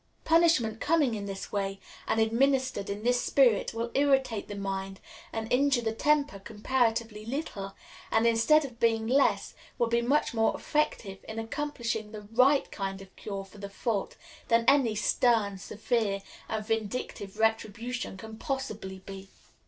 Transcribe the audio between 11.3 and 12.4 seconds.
accomplishing the